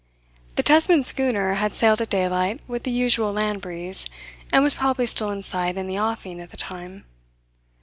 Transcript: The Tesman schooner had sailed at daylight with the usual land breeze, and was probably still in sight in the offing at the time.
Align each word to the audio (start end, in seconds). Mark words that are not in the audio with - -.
The 0.55 0.63
Tesman 0.63 1.03
schooner 1.03 1.53
had 1.53 1.73
sailed 1.73 2.01
at 2.01 2.09
daylight 2.09 2.61
with 2.67 2.85
the 2.85 2.89
usual 2.89 3.31
land 3.31 3.61
breeze, 3.61 4.07
and 4.51 4.63
was 4.63 4.73
probably 4.73 5.05
still 5.05 5.29
in 5.29 5.43
sight 5.43 5.77
in 5.77 5.85
the 5.85 5.99
offing 5.99 6.41
at 6.41 6.49
the 6.49 6.57
time. 6.57 7.05